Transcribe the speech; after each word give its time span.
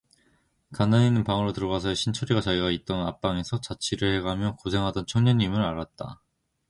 간난이는 0.73 1.23
방으로 1.23 1.53
들어가서야 1.53 1.93
신철이가 1.93 2.41
자기가 2.41 2.71
있던 2.71 3.05
앞방에서 3.05 3.61
자취를 3.61 4.17
해가며 4.17 4.55
고생하던 4.55 5.05
청년 5.05 5.39
임을 5.41 5.61
알았다. 5.63 6.23